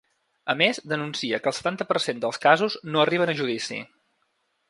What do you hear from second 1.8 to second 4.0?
per cent dels casos no arriben a judici.